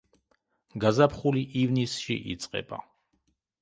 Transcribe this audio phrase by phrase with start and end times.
[0.85, 2.85] გაზაფხული ივნისში იწყება.